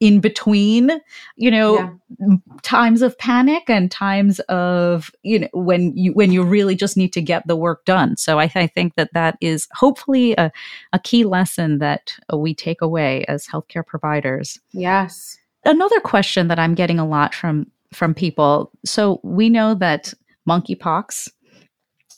[0.00, 0.90] in between
[1.36, 2.36] you know yeah.
[2.62, 7.12] times of panic and times of you know when you when you really just need
[7.12, 8.16] to get the work done.
[8.16, 10.52] So i, I think that that is hopefully a,
[10.92, 14.58] a key lesson that uh, we take away as healthcare providers.
[14.72, 15.38] Yes.
[15.64, 20.12] Another question that i'm getting a lot from from people so we know that
[20.48, 21.28] monkeypox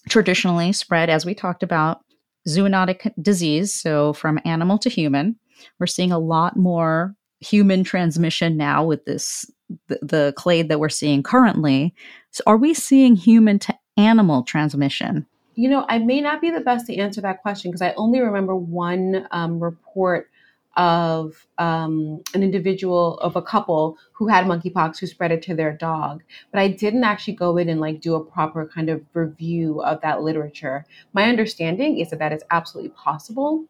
[0.09, 2.01] traditionally spread as we talked about
[2.49, 5.37] zoonotic disease so from animal to human.
[5.79, 9.51] We're seeing a lot more human transmission now with this
[9.89, 11.95] the, the clade that we're seeing currently.
[12.31, 15.27] So are we seeing human to animal transmission?
[15.55, 18.21] You know, I may not be the best to answer that question because I only
[18.21, 20.31] remember one um, report
[20.77, 25.73] of um, an individual of a couple who had monkeypox who spread it to their
[25.73, 26.23] dog
[26.53, 30.01] but i didn't actually go in and like do a proper kind of review of
[30.01, 33.65] that literature my understanding is that that is absolutely possible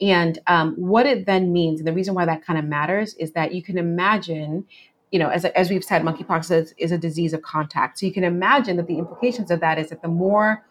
[0.00, 3.32] and um, what it then means, and the reason why that kind of matters is
[3.32, 4.66] that you can imagine,
[5.10, 7.98] you know, as, as we've said, monkeypox is, is a disease of contact.
[7.98, 10.66] So you can imagine that the implications of that is that the more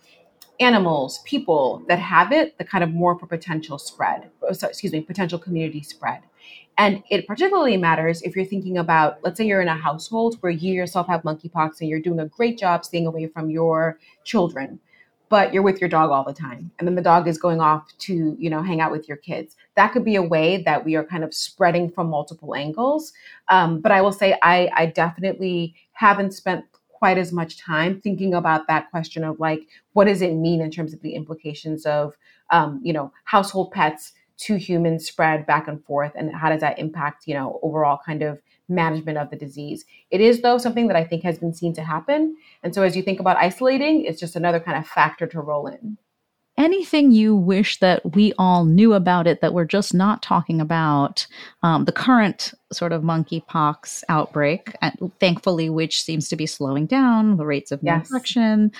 [0.59, 5.39] animals, people that have it, the kind of more for potential spread, excuse me, potential
[5.39, 6.21] community spread.
[6.77, 10.51] And it particularly matters if you're thinking about, let's say you're in a household where
[10.51, 14.79] you yourself have monkeypox and you're doing a great job staying away from your children
[15.29, 17.85] but you're with your dog all the time and then the dog is going off
[17.97, 19.55] to you know hang out with your kids.
[19.75, 23.13] That could be a way that we are kind of spreading from multiple angles.
[23.47, 26.65] Um, but i will say I, I definitely haven't spent
[26.95, 30.71] quite as much time thinking about that question of like what does it mean in
[30.71, 32.17] terms of the implications of
[32.51, 36.79] um, you know household pets to humans spread back and forth and how does that
[36.79, 39.85] impact you know overall kind of management of the disease.
[40.11, 42.35] It is, though, something that I think has been seen to happen.
[42.63, 45.67] And so as you think about isolating, it's just another kind of factor to roll
[45.67, 45.97] in.
[46.57, 51.27] Anything you wish that we all knew about it that we're just not talking about?
[51.63, 54.73] Um, the current sort of monkeypox outbreak,
[55.19, 58.09] thankfully, which seems to be slowing down the rates of yes.
[58.09, 58.71] infection.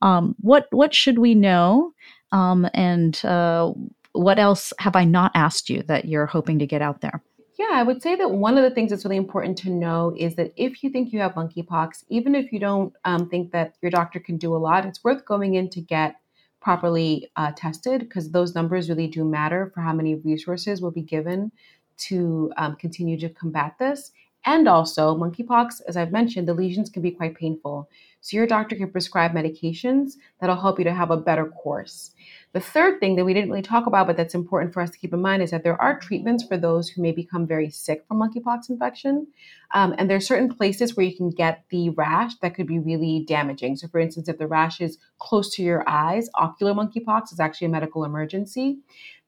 [0.00, 1.92] Um, what what should we know?
[2.30, 3.72] Um, and uh,
[4.12, 7.20] what else have I not asked you that you're hoping to get out there?
[7.56, 10.34] Yeah, I would say that one of the things that's really important to know is
[10.34, 13.92] that if you think you have monkeypox, even if you don't um, think that your
[13.92, 16.16] doctor can do a lot, it's worth going in to get
[16.60, 21.02] properly uh, tested because those numbers really do matter for how many resources will be
[21.02, 21.52] given
[21.96, 24.10] to um, continue to combat this.
[24.46, 27.88] And also, monkeypox, as I've mentioned, the lesions can be quite painful.
[28.24, 32.12] So, your doctor can prescribe medications that'll help you to have a better course.
[32.54, 34.98] The third thing that we didn't really talk about, but that's important for us to
[34.98, 38.02] keep in mind, is that there are treatments for those who may become very sick
[38.08, 39.26] from monkeypox infection.
[39.74, 42.78] Um, and there are certain places where you can get the rash that could be
[42.78, 43.76] really damaging.
[43.76, 47.66] So, for instance, if the rash is close to your eyes, ocular monkeypox is actually
[47.66, 48.78] a medical emergency.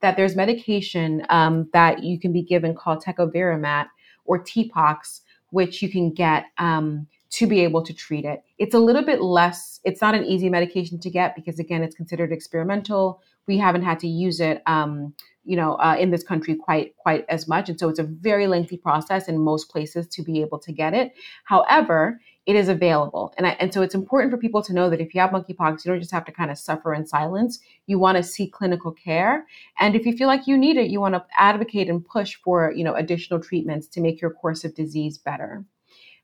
[0.01, 3.89] That there's medication um, that you can be given called tecovirimat
[4.25, 5.21] or TPOXX,
[5.51, 6.47] which you can get.
[6.57, 8.43] Um, to be able to treat it.
[8.57, 11.95] It's a little bit less, it's not an easy medication to get because, again, it's
[11.95, 13.21] considered experimental.
[13.47, 14.63] We haven't had to use it.
[14.65, 15.13] Um,
[15.45, 18.49] you know, uh, in this country quite quite as much, and so it's a very
[18.49, 21.13] lengthy process in most places to be able to get it.
[21.45, 25.01] However, it is available, and I, and so it's important for people to know that
[25.01, 27.61] if you have monkeypox, you don't just have to kind of suffer in silence.
[27.87, 29.47] You want to seek clinical care,
[29.79, 32.73] and if you feel like you need it, you want to advocate and push for
[32.73, 35.65] you know additional treatments to make your course of disease better.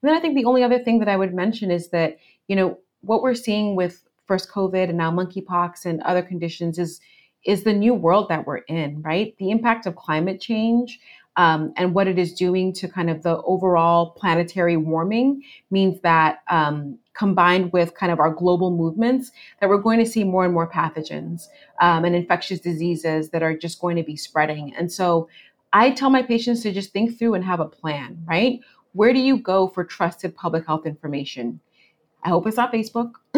[0.02, 2.56] And then I think the only other thing that I would mention is that, you
[2.56, 7.00] know, what we're seeing with first COVID and now monkeypox and other conditions is
[7.44, 9.36] is the new world that we're in, right?
[9.38, 11.00] The impact of climate change
[11.36, 16.42] um, and what it is doing to kind of the overall planetary warming means that
[16.50, 20.54] um, combined with kind of our global movements, that we're going to see more and
[20.54, 21.48] more pathogens
[21.80, 24.74] um, and infectious diseases that are just going to be spreading.
[24.76, 25.28] And so
[25.72, 28.60] I tell my patients to just think through and have a plan, right?
[28.92, 31.60] Where do you go for trusted public health information?
[32.24, 33.12] I hope it's not Facebook.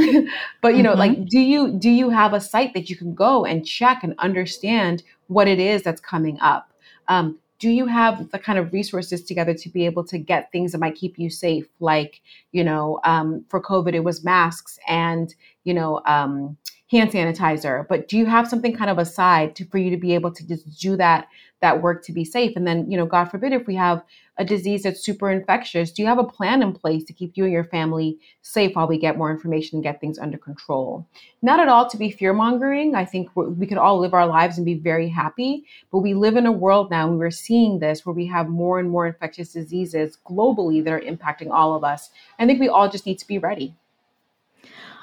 [0.61, 0.99] but you know, mm-hmm.
[0.99, 4.15] like do you do you have a site that you can go and check and
[4.19, 6.73] understand what it is that's coming up?
[7.09, 10.73] Um, do you have the kind of resources together to be able to get things
[10.73, 12.21] that might keep you safe like
[12.53, 15.35] you know um, for covid it was masks and
[15.65, 16.57] you know um,
[16.91, 20.15] hand sanitizer but do you have something kind of aside to, for you to be
[20.15, 21.29] able to just do that
[21.65, 24.05] that work to be safe and then you know god forbid if we have
[24.37, 27.45] a disease that's super infectious, do you have a plan in place to keep you
[27.45, 31.07] and your family safe while we get more information and get things under control?
[31.43, 32.97] Not at all to be fear mongering.
[32.97, 36.37] I think we could all live our lives and be very happy, but we live
[36.37, 39.53] in a world now and we're seeing this where we have more and more infectious
[39.53, 42.11] diseases globally that are impacting all of us.
[42.39, 43.75] I think we all just need to be ready.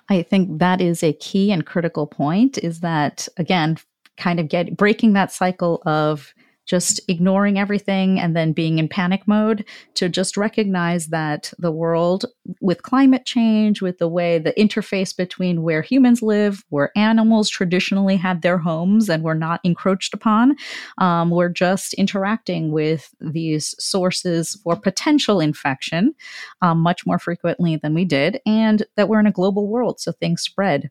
[0.09, 3.77] I think that is a key and critical point is that again
[4.17, 6.33] kind of get breaking that cycle of
[6.65, 12.25] just ignoring everything and then being in panic mode to just recognize that the world
[12.61, 18.15] with climate change with the way the interface between where humans live where animals traditionally
[18.15, 20.55] had their homes and were not encroached upon
[20.97, 26.13] um, we're just interacting with these sources for potential infection
[26.61, 30.11] um, much more frequently than we did and that we're in a global world so
[30.11, 30.89] things spread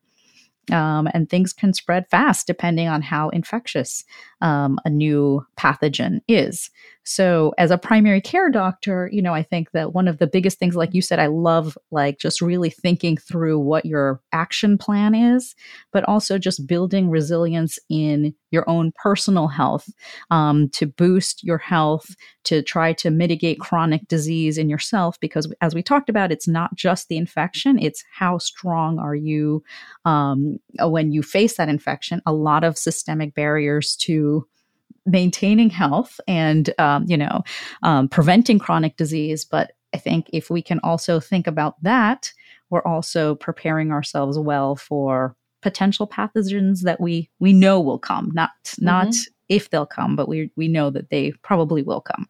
[0.72, 4.04] um, and things can spread fast depending on how infectious
[4.40, 6.70] um, a new pathogen is.
[7.04, 10.58] So, as a primary care doctor, you know, I think that one of the biggest
[10.58, 15.14] things, like you said, I love like just really thinking through what your action plan
[15.14, 15.54] is,
[15.92, 19.88] but also just building resilience in your own personal health
[20.30, 25.18] um, to boost your health, to try to mitigate chronic disease in yourself.
[25.20, 29.62] Because as we talked about, it's not just the infection, it's how strong are you
[30.04, 32.20] um, when you face that infection.
[32.26, 34.46] A lot of systemic barriers to
[35.06, 37.42] maintaining health and um, you know
[37.82, 42.32] um, preventing chronic disease but i think if we can also think about that
[42.70, 48.50] we're also preparing ourselves well for potential pathogens that we we know will come not
[48.64, 48.84] mm-hmm.
[48.84, 49.14] not
[49.48, 52.28] if they'll come but we we know that they probably will come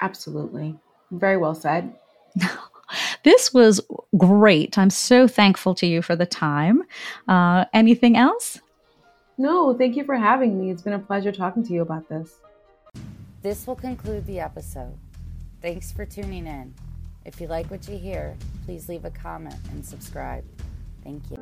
[0.00, 0.74] absolutely
[1.10, 1.92] very well said
[3.24, 3.80] this was
[4.16, 4.78] great.
[4.78, 6.82] I'm so thankful to you for the time.
[7.26, 8.60] Uh, anything else?
[9.40, 10.70] No, thank you for having me.
[10.70, 12.40] It's been a pleasure talking to you about this.
[13.40, 14.98] This will conclude the episode.
[15.62, 16.74] Thanks for tuning in.
[17.24, 20.44] If you like what you hear, please leave a comment and subscribe.
[21.04, 21.36] Thank you.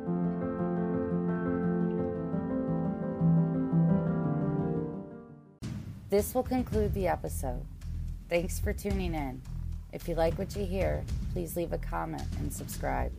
[6.11, 7.65] This will conclude the episode.
[8.29, 9.41] Thanks for tuning in.
[9.91, 13.11] If you like what you hear, please leave a comment and subscribe.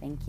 [0.00, 0.24] Thank you.